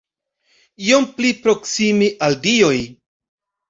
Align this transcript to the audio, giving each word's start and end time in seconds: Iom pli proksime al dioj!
Iom 0.85 1.05
pli 1.19 1.35
proksime 1.43 2.11
al 2.31 2.43
dioj! 2.51 2.77